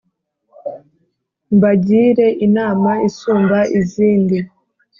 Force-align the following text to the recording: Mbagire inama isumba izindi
Mbagire 1.55 2.27
inama 2.47 2.91
isumba 3.07 3.59
izindi 3.79 4.37